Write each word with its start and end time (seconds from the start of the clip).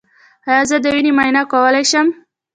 ایا 0.49 0.61
زه 0.69 0.77
د 0.83 0.85
وینې 0.93 1.11
معاینه 1.17 1.41
کولی 1.51 1.83
شم؟ 1.91 2.07